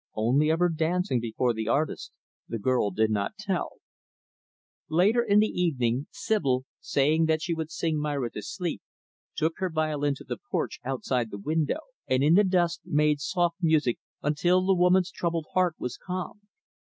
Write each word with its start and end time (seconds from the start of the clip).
Only 0.15 0.49
of 0.49 0.57
her 0.57 0.69
dancing 0.69 1.19
before 1.19 1.53
the 1.53 1.67
artist, 1.67 2.11
the 2.47 2.57
girl 2.57 2.89
did 2.89 3.11
not 3.11 3.37
tell. 3.37 3.73
Later 4.89 5.21
in 5.21 5.37
the 5.37 5.61
evening, 5.61 6.07
Sibyl 6.09 6.65
saying 6.79 7.25
that 7.27 7.43
she 7.43 7.53
would 7.53 7.69
sing 7.69 7.99
Myra 7.99 8.31
to 8.31 8.41
sleep 8.41 8.81
took 9.35 9.59
her 9.59 9.69
violin 9.69 10.15
to 10.15 10.23
the 10.23 10.39
porch, 10.49 10.79
outside 10.83 11.29
the 11.29 11.37
window; 11.37 11.81
and 12.07 12.23
in 12.23 12.33
the 12.33 12.43
dusk 12.43 12.81
made 12.83 13.19
soft 13.21 13.57
music 13.61 13.99
until 14.23 14.65
the 14.65 14.73
woman's 14.73 15.11
troubled 15.11 15.45
heart 15.53 15.75
was 15.77 15.97
calmed. 16.03 16.41